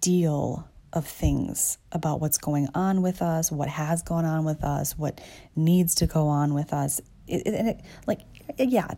deal 0.00 0.68
of 0.92 1.06
things 1.06 1.78
about 1.92 2.20
what's 2.20 2.38
going 2.38 2.68
on 2.74 3.02
with 3.02 3.20
us, 3.20 3.52
what 3.52 3.68
has 3.68 4.02
gone 4.02 4.24
on 4.24 4.44
with 4.44 4.64
us, 4.64 4.96
what 4.96 5.20
needs 5.54 5.96
to 5.96 6.06
go 6.06 6.28
on 6.28 6.54
with 6.54 6.72
us. 6.72 7.00
It, 7.26 7.46
it, 7.46 7.54
it, 7.54 7.80
like, 8.06 8.20
yeah, 8.58 8.88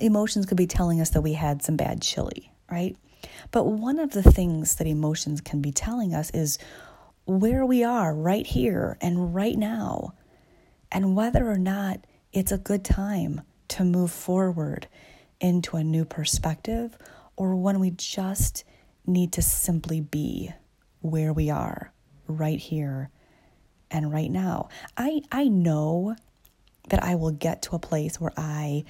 emotions 0.00 0.46
could 0.46 0.56
be 0.56 0.66
telling 0.66 1.00
us 1.00 1.10
that 1.10 1.22
we 1.22 1.34
had 1.34 1.62
some 1.62 1.76
bad 1.76 2.02
chili, 2.02 2.50
right? 2.70 2.96
But 3.50 3.64
one 3.64 3.98
of 3.98 4.10
the 4.12 4.22
things 4.22 4.76
that 4.76 4.86
emotions 4.86 5.40
can 5.40 5.60
be 5.60 5.72
telling 5.72 6.14
us 6.14 6.30
is 6.30 6.58
where 7.24 7.64
we 7.64 7.84
are 7.84 8.14
right 8.14 8.46
here 8.46 8.96
and 9.00 9.34
right 9.34 9.56
now, 9.56 10.14
and 10.90 11.16
whether 11.16 11.48
or 11.48 11.58
not 11.58 12.00
it's 12.36 12.52
a 12.52 12.58
good 12.58 12.84
time 12.84 13.40
to 13.66 13.82
move 13.82 14.10
forward 14.10 14.86
into 15.40 15.78
a 15.78 15.82
new 15.82 16.04
perspective 16.04 16.94
or 17.34 17.56
when 17.56 17.80
we 17.80 17.90
just 17.90 18.62
need 19.06 19.32
to 19.32 19.40
simply 19.40 20.02
be 20.02 20.52
where 21.00 21.32
we 21.32 21.48
are 21.48 21.94
right 22.28 22.58
here 22.58 23.08
and 23.90 24.12
right 24.12 24.30
now. 24.30 24.68
I 24.98 25.22
I 25.32 25.48
know 25.48 26.14
that 26.90 27.02
I 27.02 27.14
will 27.14 27.30
get 27.30 27.62
to 27.62 27.74
a 27.74 27.78
place 27.78 28.20
where 28.20 28.34
I 28.36 28.84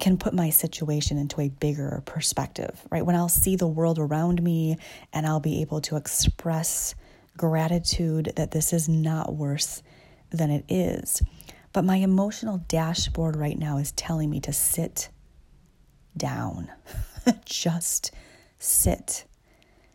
can 0.00 0.18
put 0.18 0.34
my 0.34 0.50
situation 0.50 1.16
into 1.16 1.40
a 1.40 1.50
bigger 1.50 2.02
perspective, 2.06 2.82
right? 2.90 3.06
When 3.06 3.14
I'll 3.14 3.28
see 3.28 3.54
the 3.54 3.68
world 3.68 4.00
around 4.00 4.42
me 4.42 4.78
and 5.12 5.28
I'll 5.28 5.38
be 5.38 5.60
able 5.60 5.80
to 5.82 5.96
express 5.96 6.96
gratitude 7.36 8.32
that 8.34 8.50
this 8.50 8.72
is 8.72 8.88
not 8.88 9.36
worse 9.36 9.80
than 10.30 10.50
it 10.50 10.64
is. 10.68 11.22
But 11.72 11.84
my 11.84 11.96
emotional 11.96 12.58
dashboard 12.68 13.36
right 13.36 13.58
now 13.58 13.78
is 13.78 13.92
telling 13.92 14.30
me 14.30 14.40
to 14.40 14.52
sit 14.52 15.10
down. 16.16 16.70
Just 17.44 18.12
sit 18.58 19.24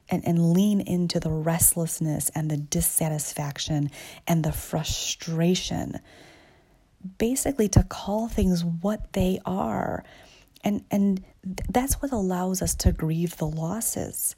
and, 0.10 0.26
and 0.28 0.54
lean 0.54 0.82
into 0.82 1.20
the 1.20 1.32
restlessness 1.32 2.30
and 2.36 2.50
the 2.50 2.58
dissatisfaction 2.58 3.90
and 4.28 4.44
the 4.44 4.52
frustration. 4.52 6.00
Basically, 7.18 7.68
to 7.70 7.84
call 7.84 8.28
things 8.28 8.64
what 8.64 9.14
they 9.14 9.40
are. 9.46 10.04
And, 10.64 10.86
and 10.92 11.24
that's 11.44 11.96
what 11.96 12.12
allows 12.12 12.62
us 12.62 12.76
to 12.76 12.92
grieve 12.92 13.36
the 13.38 13.48
losses, 13.48 14.36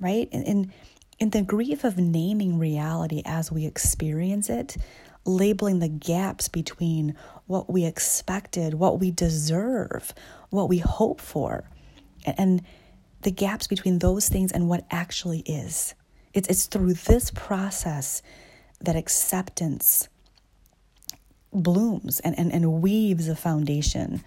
right? 0.00 0.28
And 0.32 0.44
in, 0.44 0.72
in 1.20 1.30
the 1.30 1.42
grief 1.42 1.84
of 1.84 1.98
naming 1.98 2.58
reality 2.58 3.22
as 3.24 3.52
we 3.52 3.66
experience 3.66 4.50
it, 4.50 4.76
labeling 5.24 5.78
the 5.78 5.88
gaps 5.88 6.48
between 6.48 7.14
what 7.46 7.70
we 7.70 7.84
expected, 7.84 8.74
what 8.74 9.00
we 9.00 9.10
deserve, 9.10 10.14
what 10.50 10.68
we 10.68 10.78
hope 10.78 11.20
for, 11.20 11.68
and 12.24 12.62
the 13.22 13.30
gaps 13.30 13.66
between 13.66 13.98
those 13.98 14.28
things 14.28 14.52
and 14.52 14.68
what 14.68 14.86
actually 14.90 15.40
is. 15.40 15.94
It's, 16.32 16.48
it's 16.48 16.66
through 16.66 16.94
this 16.94 17.30
process 17.30 18.22
that 18.80 18.96
acceptance 18.96 20.08
blooms 21.52 22.20
and, 22.20 22.38
and, 22.38 22.52
and 22.52 22.80
weaves 22.80 23.28
a 23.28 23.36
foundation 23.36 24.22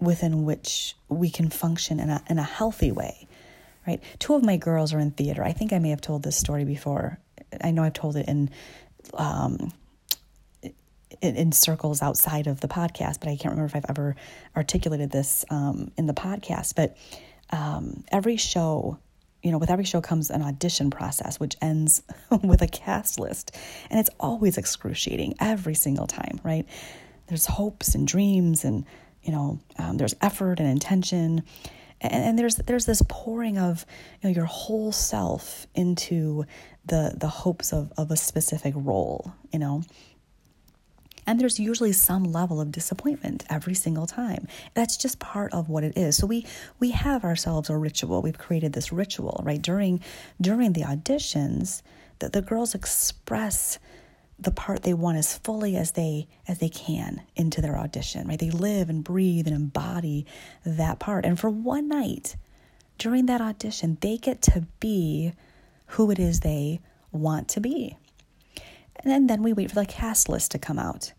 within 0.00 0.44
which 0.44 0.96
we 1.08 1.30
can 1.30 1.50
function 1.50 2.00
in 2.00 2.10
a, 2.10 2.22
in 2.28 2.38
a 2.38 2.42
healthy 2.42 2.90
way, 2.90 3.28
right? 3.86 4.02
Two 4.18 4.34
of 4.34 4.42
my 4.42 4.56
girls 4.56 4.92
are 4.92 4.98
in 4.98 5.10
theater. 5.10 5.44
I 5.44 5.52
think 5.52 5.72
I 5.72 5.78
may 5.78 5.90
have 5.90 6.00
told 6.00 6.22
this 6.22 6.36
story 6.36 6.64
before. 6.64 7.18
I 7.62 7.70
know 7.70 7.82
I've 7.82 7.92
told 7.92 8.16
it 8.16 8.26
in 8.26 8.50
um, 9.14 9.72
in, 11.20 11.36
in, 11.36 11.52
circles 11.52 12.02
outside 12.02 12.46
of 12.46 12.60
the 12.60 12.68
podcast, 12.68 13.20
but 13.20 13.28
I 13.28 13.36
can't 13.36 13.54
remember 13.54 13.66
if 13.66 13.76
I've 13.76 13.86
ever 13.88 14.16
articulated 14.56 15.10
this 15.10 15.44
um, 15.50 15.90
in 15.96 16.06
the 16.06 16.14
podcast. 16.14 16.74
But 16.74 16.96
um, 17.50 18.04
every 18.10 18.36
show, 18.36 18.98
you 19.42 19.52
know, 19.52 19.58
with 19.58 19.70
every 19.70 19.84
show 19.84 20.00
comes 20.00 20.30
an 20.30 20.42
audition 20.42 20.90
process, 20.90 21.38
which 21.38 21.56
ends 21.60 22.02
with 22.42 22.62
a 22.62 22.66
cast 22.66 23.18
list. 23.18 23.56
And 23.90 24.00
it's 24.00 24.10
always 24.18 24.58
excruciating 24.58 25.34
every 25.40 25.74
single 25.74 26.06
time, 26.06 26.40
right? 26.42 26.66
There's 27.26 27.46
hopes 27.46 27.94
and 27.94 28.06
dreams, 28.06 28.64
and, 28.64 28.84
you 29.22 29.32
know, 29.32 29.60
um, 29.78 29.96
there's 29.96 30.14
effort 30.20 30.60
and 30.60 30.68
intention. 30.68 31.42
And, 32.00 32.12
and 32.12 32.38
there's 32.38 32.56
there's 32.56 32.86
this 32.86 33.02
pouring 33.08 33.56
of 33.56 33.86
you 34.20 34.28
know 34.28 34.34
your 34.34 34.44
whole 34.44 34.92
self 34.92 35.66
into 35.74 36.44
the 36.84 37.14
the 37.16 37.28
hopes 37.28 37.72
of 37.72 37.92
of 37.96 38.10
a 38.10 38.16
specific 38.16 38.74
role, 38.76 39.32
you 39.52 39.58
know, 39.58 39.82
and 41.26 41.40
there's 41.40 41.58
usually 41.58 41.92
some 41.92 42.24
level 42.24 42.60
of 42.60 42.72
disappointment 42.72 43.44
every 43.48 43.74
single 43.74 44.06
time. 44.06 44.46
That's 44.74 44.96
just 44.96 45.18
part 45.18 45.52
of 45.52 45.68
what 45.68 45.84
it 45.84 45.96
is. 45.96 46.16
So 46.16 46.26
we 46.26 46.46
we 46.78 46.90
have 46.90 47.24
ourselves 47.24 47.70
a 47.70 47.76
ritual. 47.76 48.22
We've 48.22 48.38
created 48.38 48.72
this 48.72 48.92
ritual, 48.92 49.40
right? 49.44 49.60
During 49.60 50.00
during 50.40 50.72
the 50.72 50.82
auditions, 50.82 51.82
that 52.18 52.32
the 52.32 52.42
girls 52.42 52.74
express 52.74 53.78
the 54.38 54.50
part 54.50 54.82
they 54.82 54.94
want 54.94 55.16
as 55.16 55.38
fully 55.38 55.76
as 55.76 55.92
they 55.92 56.26
as 56.48 56.58
they 56.58 56.68
can 56.68 57.22
into 57.36 57.60
their 57.60 57.78
audition, 57.78 58.26
right? 58.26 58.38
They 58.38 58.50
live 58.50 58.90
and 58.90 59.04
breathe 59.04 59.46
and 59.46 59.54
embody 59.54 60.26
that 60.64 60.98
part. 60.98 61.24
And 61.24 61.38
for 61.38 61.50
one 61.50 61.88
night 61.88 62.36
during 62.98 63.26
that 63.26 63.40
audition, 63.40 63.98
they 64.00 64.16
get 64.16 64.42
to 64.42 64.66
be 64.80 65.32
who 65.88 66.10
it 66.10 66.18
is 66.18 66.40
they 66.40 66.80
want 67.12 67.48
to 67.48 67.60
be. 67.60 67.96
And 69.04 69.28
then 69.28 69.42
we 69.42 69.52
wait 69.52 69.70
for 69.70 69.76
the 69.76 69.86
cast 69.86 70.28
list 70.28 70.50
to 70.52 70.58
come 70.58 70.78
out. 70.78 71.12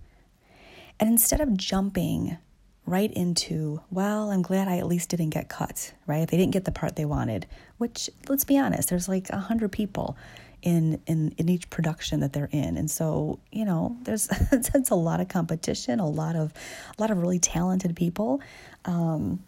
And 1.00 1.10
instead 1.10 1.42
of 1.42 1.56
jumping 1.58 2.38
right 2.86 3.12
into, 3.14 3.82
well, 3.90 4.32
I'm 4.32 4.42
glad 4.42 4.68
I 4.68 4.78
at 4.78 4.88
least 4.88 5.10
didn't 5.10 5.32
get 5.32 5.50
cut, 5.50 5.94
right? 6.08 6.28
They 6.28 6.38
didn't 6.38 6.54
get 6.54 6.66
the 6.66 6.72
part 6.72 6.96
they 6.96 7.06
wanted, 7.06 7.48
which 7.78 8.10
let's 8.28 8.44
be 8.44 8.58
honest, 8.58 8.90
there's 8.90 9.10
like 9.10 9.30
a 9.30 9.38
hundred 9.38 9.72
people 9.72 10.18
in, 10.62 11.00
in 11.06 11.34
in 11.38 11.48
each 11.48 11.70
production 11.70 12.22
that 12.22 12.34
they're 12.34 12.50
in. 12.52 12.78
And 12.78 12.90
so, 12.90 13.40
you 13.52 13.66
know, 13.66 13.98
there's 14.04 14.28
it's 14.52 14.90
a 14.90 14.96
lot 14.96 15.20
of 15.20 15.28
competition, 15.28 16.00
a 16.00 16.08
lot 16.08 16.36
of 16.36 16.54
a 16.98 17.02
lot 17.02 17.12
of 17.12 17.18
really 17.20 17.40
talented 17.40 17.96
people. 17.96 18.42
Um, 18.86 19.44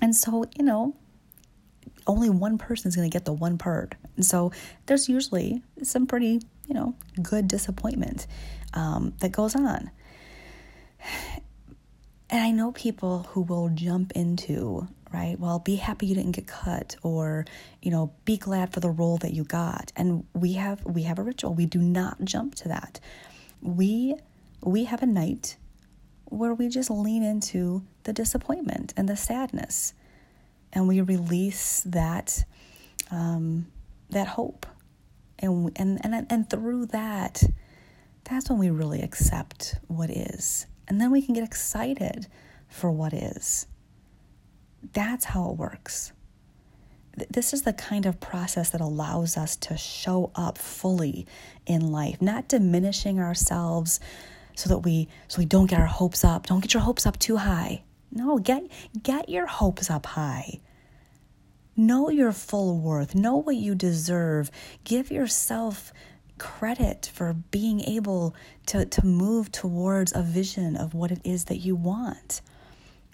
and 0.00 0.14
so, 0.14 0.44
you 0.56 0.64
know, 0.64 0.94
only 2.06 2.30
one 2.30 2.58
person 2.58 2.88
is 2.88 2.96
going 2.96 3.08
to 3.08 3.12
get 3.12 3.24
the 3.24 3.32
one 3.32 3.58
part. 3.58 3.94
And 4.16 4.24
so 4.24 4.52
there's 4.86 5.08
usually 5.08 5.62
some 5.82 6.06
pretty, 6.06 6.40
you 6.72 6.80
know, 6.80 6.94
good 7.20 7.48
disappointment 7.48 8.26
um, 8.72 9.12
that 9.20 9.30
goes 9.30 9.54
on. 9.54 9.90
And 12.30 12.40
I 12.40 12.50
know 12.50 12.72
people 12.72 13.26
who 13.28 13.42
will 13.42 13.68
jump 13.68 14.12
into, 14.12 14.88
right? 15.12 15.38
Well, 15.38 15.58
be 15.58 15.76
happy 15.76 16.06
you 16.06 16.14
didn't 16.14 16.30
get 16.32 16.46
cut 16.46 16.96
or, 17.02 17.44
you 17.82 17.90
know, 17.90 18.14
be 18.24 18.38
glad 18.38 18.72
for 18.72 18.80
the 18.80 18.88
role 18.88 19.18
that 19.18 19.34
you 19.34 19.44
got. 19.44 19.92
And 19.96 20.24
we 20.32 20.54
have 20.54 20.82
we 20.86 21.02
have 21.02 21.18
a 21.18 21.22
ritual. 21.22 21.52
We 21.52 21.66
do 21.66 21.78
not 21.78 22.24
jump 22.24 22.54
to 22.54 22.68
that. 22.68 23.00
We 23.60 24.14
we 24.64 24.84
have 24.84 25.02
a 25.02 25.06
night 25.06 25.58
where 26.24 26.54
we 26.54 26.68
just 26.68 26.88
lean 26.88 27.22
into 27.22 27.82
the 28.04 28.14
disappointment 28.14 28.94
and 28.96 29.10
the 29.10 29.16
sadness 29.18 29.92
and 30.72 30.88
we 30.88 31.02
release 31.02 31.82
that 31.84 32.46
um, 33.10 33.66
that 34.08 34.26
hope 34.26 34.64
and 35.42 35.72
and 35.76 36.00
and 36.04 36.26
and 36.30 36.50
through 36.50 36.86
that 36.86 37.42
that's 38.24 38.48
when 38.48 38.58
we 38.58 38.70
really 38.70 39.02
accept 39.02 39.76
what 39.88 40.10
is 40.10 40.66
and 40.88 41.00
then 41.00 41.10
we 41.10 41.22
can 41.22 41.34
get 41.34 41.44
excited 41.44 42.26
for 42.68 42.90
what 42.90 43.12
is 43.12 43.66
That's 44.92 45.26
how 45.26 45.50
it 45.50 45.56
works. 45.56 46.12
This 47.30 47.52
is 47.52 47.62
the 47.62 47.72
kind 47.74 48.06
of 48.06 48.20
process 48.20 48.70
that 48.70 48.80
allows 48.80 49.36
us 49.36 49.56
to 49.56 49.76
show 49.76 50.30
up 50.34 50.56
fully 50.58 51.26
in 51.66 51.92
life, 51.92 52.22
not 52.22 52.48
diminishing 52.48 53.20
ourselves 53.20 54.00
so 54.56 54.68
that 54.70 54.78
we 54.78 55.08
so 55.28 55.38
we 55.38 55.44
don't 55.46 55.68
get 55.68 55.78
our 55.80 55.86
hopes 55.86 56.24
up. 56.24 56.46
Don't 56.46 56.60
get 56.60 56.74
your 56.74 56.82
hopes 56.82 57.06
up 57.06 57.18
too 57.18 57.36
high. 57.36 57.82
No, 58.10 58.38
get 58.38 58.64
get 59.02 59.28
your 59.28 59.46
hopes 59.46 59.90
up 59.90 60.06
high. 60.06 60.60
Know 61.76 62.10
your 62.10 62.32
full 62.32 62.78
worth. 62.78 63.14
Know 63.14 63.36
what 63.36 63.56
you 63.56 63.74
deserve. 63.74 64.50
Give 64.84 65.10
yourself 65.10 65.92
credit 66.38 67.10
for 67.14 67.32
being 67.32 67.80
able 67.82 68.34
to, 68.66 68.84
to 68.84 69.06
move 69.06 69.52
towards 69.52 70.14
a 70.14 70.22
vision 70.22 70.76
of 70.76 70.92
what 70.92 71.12
it 71.12 71.20
is 71.24 71.44
that 71.46 71.58
you 71.58 71.76
want, 71.76 72.40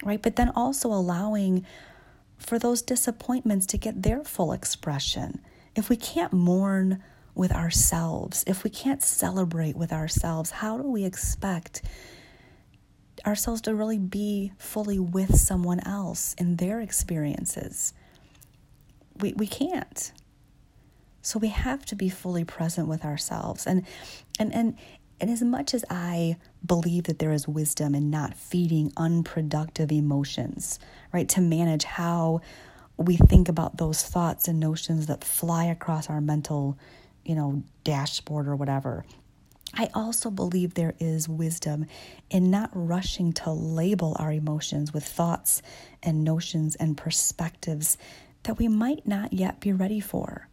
right? 0.03 0.21
But 0.21 0.35
then 0.35 0.49
also 0.55 0.89
allowing 0.89 1.65
for 2.37 2.57
those 2.57 2.81
disappointments 2.81 3.65
to 3.67 3.77
get 3.77 4.01
their 4.01 4.23
full 4.23 4.51
expression. 4.51 5.41
If 5.75 5.89
we 5.89 5.95
can't 5.95 6.33
mourn 6.33 7.03
with 7.35 7.51
ourselves, 7.51 8.43
if 8.47 8.63
we 8.63 8.69
can't 8.69 9.03
celebrate 9.03 9.75
with 9.75 9.93
ourselves, 9.93 10.51
how 10.51 10.77
do 10.77 10.83
we 10.83 11.05
expect 11.05 11.81
ourselves 13.25 13.61
to 13.61 13.75
really 13.75 13.99
be 13.99 14.51
fully 14.57 14.99
with 14.99 15.37
someone 15.37 15.79
else 15.85 16.33
in 16.37 16.55
their 16.55 16.81
experiences? 16.81 17.93
We, 19.19 19.33
we 19.33 19.47
can't. 19.47 20.11
So 21.21 21.39
we 21.39 21.49
have 21.49 21.85
to 21.87 21.95
be 21.95 22.09
fully 22.09 22.43
present 22.43 22.87
with 22.87 23.03
ourselves. 23.03 23.67
And 23.67 23.85
and 24.39 24.53
and 24.53 24.77
and 25.21 25.29
as 25.29 25.41
much 25.41 25.73
as 25.73 25.83
I 25.89 26.37
believe 26.65 27.03
that 27.03 27.19
there 27.19 27.33
is 27.33 27.47
wisdom 27.47 27.93
in 27.93 28.09
not 28.09 28.35
feeding 28.35 28.93
unproductive 28.95 29.91
emotions, 29.91 30.79
right, 31.11 31.27
to 31.29 31.41
manage 31.41 31.83
how 31.83 32.41
we 32.95 33.17
think 33.17 33.49
about 33.49 33.77
those 33.77 34.01
thoughts 34.01 34.47
and 34.47 34.59
notions 34.59 35.07
that 35.07 35.23
fly 35.23 35.65
across 35.65 36.09
our 36.09 36.21
mental, 36.21 36.77
you 37.25 37.35
know, 37.35 37.63
dashboard 37.83 38.47
or 38.47 38.55
whatever. 38.55 39.05
I 39.73 39.89
also 39.93 40.31
believe 40.31 40.73
there 40.73 40.95
is 40.99 41.29
wisdom 41.29 41.85
in 42.29 42.49
not 42.49 42.71
rushing 42.73 43.33
to 43.33 43.51
label 43.51 44.15
our 44.19 44.31
emotions 44.31 44.93
with 44.93 45.05
thoughts 45.05 45.61
and 46.01 46.23
notions 46.23 46.75
and 46.75 46.97
perspectives 46.97 47.97
that 48.43 48.57
we 48.57 48.67
might 48.67 49.07
not 49.07 49.33
yet 49.33 49.59
be 49.59 49.71
ready 49.71 49.99
for. 49.99 50.47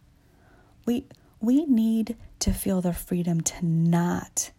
We, 0.85 1.07
we 1.41 1.67
need 1.67 2.17
to 2.41 2.53
feel 2.53 2.81
the 2.81 2.93
freedom 2.93 3.41
to 3.41 3.65
not 3.65 4.51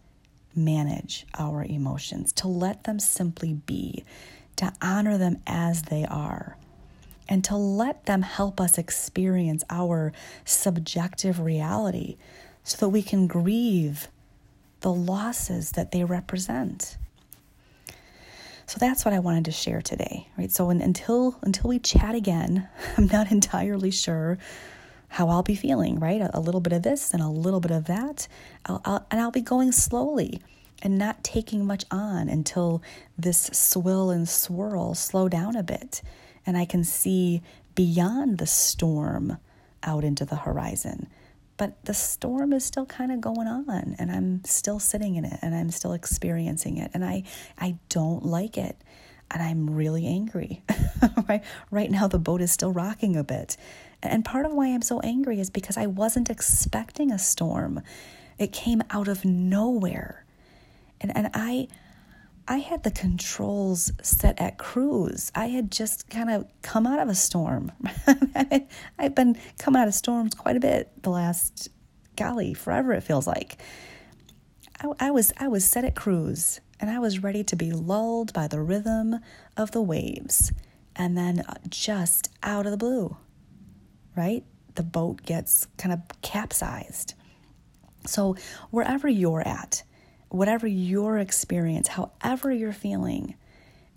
manage 0.54 1.26
our 1.38 1.64
emotions, 1.64 2.32
to 2.34 2.48
let 2.48 2.84
them 2.84 2.98
simply 2.98 3.54
be, 3.54 4.04
to 4.56 4.72
honor 4.82 5.18
them 5.18 5.40
as 5.46 5.82
they 5.82 6.04
are, 6.04 6.56
and 7.28 7.44
to 7.44 7.56
let 7.56 8.06
them 8.06 8.22
help 8.22 8.60
us 8.60 8.78
experience 8.78 9.62
our 9.70 10.12
subjective 10.44 11.40
reality 11.40 12.16
so 12.64 12.76
that 12.78 12.88
we 12.88 13.02
can 13.02 13.26
grieve 13.26 14.08
the 14.80 14.92
losses 14.92 15.72
that 15.72 15.92
they 15.92 16.04
represent. 16.04 16.96
So 18.68 18.76
that's 18.78 19.06
what 19.06 19.14
I 19.14 19.18
wanted 19.18 19.46
to 19.46 19.50
share 19.50 19.80
today, 19.80 20.28
right? 20.36 20.52
So 20.52 20.68
until 20.68 21.38
until 21.40 21.70
we 21.70 21.78
chat 21.78 22.14
again, 22.14 22.68
I'm 22.98 23.06
not 23.06 23.32
entirely 23.32 23.90
sure 23.90 24.36
how 25.08 25.30
I'll 25.30 25.42
be 25.42 25.54
feeling, 25.54 25.98
right? 25.98 26.20
A, 26.20 26.36
a 26.36 26.40
little 26.40 26.60
bit 26.60 26.74
of 26.74 26.82
this 26.82 27.14
and 27.14 27.22
a 27.22 27.28
little 27.28 27.60
bit 27.60 27.70
of 27.70 27.86
that. 27.86 28.28
I'll, 28.66 28.82
I'll, 28.84 29.06
and 29.10 29.22
I'll 29.22 29.30
be 29.30 29.40
going 29.40 29.72
slowly 29.72 30.42
and 30.82 30.98
not 30.98 31.24
taking 31.24 31.64
much 31.64 31.86
on 31.90 32.28
until 32.28 32.82
this 33.16 33.48
swill 33.54 34.10
and 34.10 34.28
swirl 34.28 34.94
slow 34.94 35.30
down 35.30 35.56
a 35.56 35.62
bit 35.62 36.02
and 36.44 36.58
I 36.58 36.66
can 36.66 36.84
see 36.84 37.40
beyond 37.74 38.36
the 38.36 38.46
storm 38.46 39.38
out 39.82 40.04
into 40.04 40.26
the 40.26 40.36
horizon. 40.36 41.08
But 41.58 41.84
the 41.84 41.92
storm 41.92 42.54
is 42.54 42.64
still 42.64 42.86
kind 42.86 43.12
of 43.12 43.20
going 43.20 43.46
on 43.46 43.94
and 43.98 44.10
I'm 44.10 44.42
still 44.44 44.78
sitting 44.78 45.16
in 45.16 45.24
it 45.26 45.38
and 45.42 45.54
I'm 45.54 45.70
still 45.70 45.92
experiencing 45.92 46.78
it 46.78 46.90
and 46.94 47.04
I 47.04 47.24
I 47.58 47.76
don't 47.90 48.24
like 48.24 48.56
it 48.56 48.80
and 49.30 49.42
I'm 49.42 49.68
really 49.68 50.06
angry. 50.06 50.62
right 51.28 51.44
right 51.70 51.90
now 51.90 52.08
the 52.08 52.18
boat 52.18 52.40
is 52.40 52.50
still 52.50 52.72
rocking 52.72 53.16
a 53.16 53.24
bit 53.24 53.56
and 54.02 54.24
part 54.24 54.46
of 54.46 54.52
why 54.52 54.68
I'm 54.68 54.82
so 54.82 55.00
angry 55.00 55.40
is 55.40 55.50
because 55.50 55.76
I 55.76 55.86
wasn't 55.86 56.30
expecting 56.30 57.10
a 57.10 57.18
storm. 57.18 57.82
It 58.38 58.52
came 58.52 58.82
out 58.90 59.08
of 59.08 59.24
nowhere. 59.24 60.24
And 61.00 61.14
and 61.16 61.30
I 61.34 61.68
I 62.50 62.58
had 62.58 62.82
the 62.82 62.90
controls 62.90 63.92
set 64.02 64.40
at 64.40 64.56
cruise. 64.56 65.30
I 65.34 65.48
had 65.48 65.70
just 65.70 66.08
kind 66.08 66.30
of 66.30 66.46
come 66.62 66.86
out 66.86 66.98
of 66.98 67.10
a 67.10 67.14
storm. 67.14 67.70
I've 68.98 69.14
been 69.14 69.36
coming 69.58 69.82
out 69.82 69.86
of 69.86 69.92
storms 69.92 70.34
quite 70.34 70.56
a 70.56 70.60
bit 70.60 70.90
the 71.02 71.10
last 71.10 71.68
golly, 72.16 72.54
forever 72.54 72.94
it 72.94 73.02
feels 73.02 73.26
like. 73.26 73.58
I, 74.80 74.88
I 74.98 75.10
was 75.10 75.30
I 75.36 75.48
was 75.48 75.66
set 75.66 75.84
at 75.84 75.94
cruise 75.94 76.60
and 76.80 76.88
I 76.88 77.00
was 77.00 77.22
ready 77.22 77.44
to 77.44 77.56
be 77.56 77.70
lulled 77.70 78.32
by 78.32 78.48
the 78.48 78.60
rhythm 78.60 79.20
of 79.56 79.72
the 79.72 79.82
waves. 79.82 80.50
And 80.96 81.18
then 81.18 81.40
uh, 81.40 81.54
just 81.68 82.30
out 82.42 82.64
of 82.64 82.72
the 82.72 82.78
blue, 82.78 83.16
right? 84.16 84.42
The 84.74 84.82
boat 84.82 85.22
gets 85.22 85.66
kind 85.76 85.92
of 85.92 86.00
capsized. 86.22 87.12
So, 88.06 88.36
wherever 88.70 89.06
you're 89.06 89.46
at, 89.46 89.82
whatever 90.28 90.66
your 90.66 91.18
experience, 91.18 91.88
however 91.88 92.52
you're 92.52 92.72
feeling, 92.72 93.34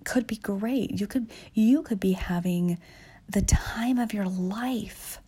could 0.04 0.28
be 0.28 0.38
great. 0.38 1.00
You 1.00 1.08
could 1.08 1.30
you 1.54 1.84
could 1.84 2.00
be 2.00 2.14
having 2.14 2.80
the 3.30 3.42
time 3.42 3.98
of 4.00 4.14
your 4.14 4.26
life. 4.26 5.20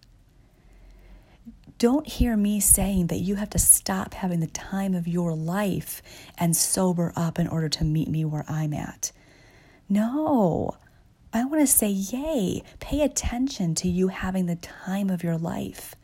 Don't 1.78 2.08
hear 2.08 2.38
me 2.38 2.60
saying 2.60 3.08
that 3.08 3.20
you 3.20 3.36
have 3.36 3.50
to 3.52 3.60
stop 3.60 4.13
having 4.13 4.39
the 4.39 4.48
time 4.48 4.94
of 4.94 5.08
your 5.08 5.36
life 5.36 6.02
and 6.38 6.56
sober 6.56 7.12
up 7.16 7.39
in 7.39 7.48
order 7.48 7.68
to 7.70 7.84
meet 7.84 8.08
me 8.08 8.24
where 8.24 8.46
I'm 8.48 8.74
at. 8.74 9.12
No. 9.89 10.78
I 11.34 11.46
want 11.46 11.62
to 11.62 11.68
say, 11.68 11.89
yay, 11.89 12.62
pay 12.80 13.02
attention 13.02 13.74
to 13.76 13.89
you 13.89 14.10
having 14.10 14.46
the 14.46 14.56
time 14.56 15.10
of 15.10 15.24
your 15.24 15.38
life. 15.38 15.96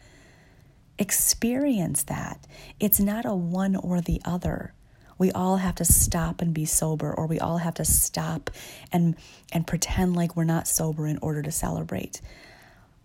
Experience 0.98 2.04
that. 2.04 2.46
It's 2.80 3.00
not 3.00 3.26
a 3.26 3.36
one 3.36 3.76
or 3.76 4.02
the 4.02 4.22
other. 4.26 4.74
We 5.20 5.32
all 5.32 5.58
have 5.58 5.76
to 5.76 5.86
stop 5.86 6.42
and 6.42 6.52
be 6.54 6.66
sober, 6.66 7.14
or 7.14 7.28
we 7.28 7.40
all 7.40 7.58
have 7.58 7.76
to 7.76 7.86
stop 7.86 8.50
and, 8.92 9.16
and 9.52 9.68
pretend 9.68 10.16
like 10.16 10.36
we're 10.36 10.46
not 10.46 10.68
sober 10.68 11.06
in 11.06 11.20
order 11.22 11.44
to 11.44 11.52
celebrate. 11.52 12.22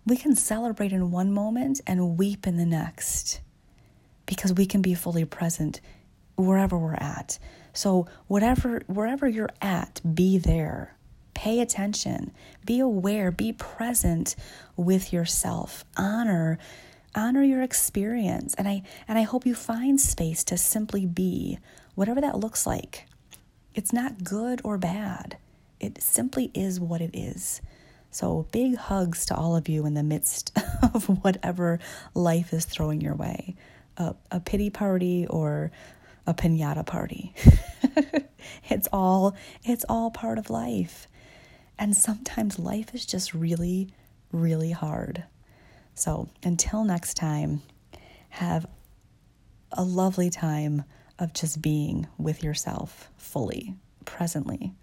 We 0.07 0.17
can 0.17 0.35
celebrate 0.35 0.91
in 0.91 1.11
one 1.11 1.31
moment 1.31 1.81
and 1.85 2.17
weep 2.17 2.47
in 2.47 2.57
the 2.57 2.65
next 2.65 3.41
because 4.25 4.53
we 4.53 4.65
can 4.65 4.81
be 4.81 4.95
fully 4.95 5.25
present 5.25 5.81
wherever 6.35 6.77
we're 6.77 6.95
at. 6.95 7.37
So, 7.73 8.07
whatever, 8.25 8.81
wherever 8.87 9.27
you're 9.27 9.49
at, 9.61 10.01
be 10.15 10.39
there 10.39 10.95
Pay 11.35 11.59
attention, 11.59 12.31
be 12.65 12.79
aware, 12.79 13.29
be 13.29 13.51
present 13.51 14.35
with 14.75 15.13
yourself. 15.13 15.85
Honor 15.95 16.57
honor 17.17 17.43
your 17.43 17.61
experience 17.61 18.53
and 18.55 18.67
I 18.67 18.83
and 19.07 19.17
I 19.17 19.21
hope 19.21 19.45
you 19.45 19.55
find 19.55 20.01
space 20.01 20.43
to 20.45 20.57
simply 20.57 21.05
be 21.05 21.59
whatever 21.95 22.21
that 22.21 22.39
looks 22.39 22.67
like. 22.67 23.07
It's 23.73 23.91
not 23.91 24.23
good 24.23 24.61
or 24.63 24.77
bad. 24.77 25.37
It 25.79 26.01
simply 26.01 26.51
is 26.53 26.79
what 26.79 27.01
it 27.01 27.11
is. 27.13 27.61
So, 28.11 28.47
big 28.51 28.77
hugs 28.77 29.25
to 29.25 29.35
all 29.35 29.57
of 29.57 29.67
you 29.67 29.85
in 29.85 29.93
the 29.93 30.03
midst 30.03 30.57
of 30.93 31.05
whatever 31.23 31.79
life 32.13 32.53
is 32.53 32.63
throwing 32.63 33.01
your 33.01 33.15
way 33.15 33.55
a, 33.97 34.15
a 34.31 34.39
pity 34.39 34.69
party 34.69 35.25
or 35.27 35.71
a 36.27 36.33
pinata 36.33 36.85
party. 36.85 37.33
it's 38.69 38.87
all 38.91 39.35
it's 39.63 39.85
all 39.89 40.11
part 40.11 40.37
of 40.37 40.49
life. 40.49 41.07
And 41.77 41.95
sometimes 41.95 42.57
life 42.57 42.95
is 42.95 43.05
just 43.05 43.33
really, 43.33 43.89
really 44.31 44.71
hard. 44.71 45.25
So 45.93 46.29
until 46.43 46.85
next 46.85 47.15
time, 47.15 47.61
have 48.29 48.65
a 49.73 49.83
lovely 49.83 50.29
time 50.29 50.83
of 51.19 51.33
just 51.33 51.61
being 51.61 52.07
with 52.17 52.43
yourself 52.43 53.09
fully, 53.17 53.75
presently. 54.05 54.73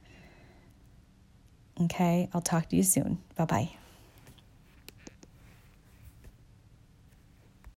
Okay, 1.81 2.29
I'll 2.33 2.41
talk 2.41 2.69
to 2.71 2.77
you 2.77 2.83
soon. 2.83 3.19
Bye 3.37 3.45
bye. 3.45 3.71